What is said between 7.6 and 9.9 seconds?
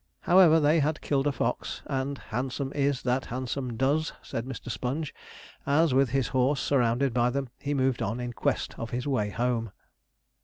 moved on in quest of his way home.